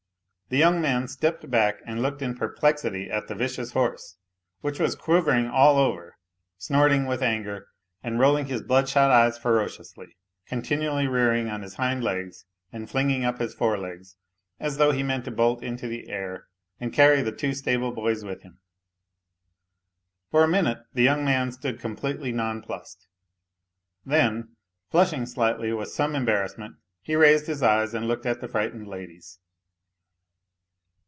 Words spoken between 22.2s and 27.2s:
nonplussed; then, flushing slightly with some em barrassment, he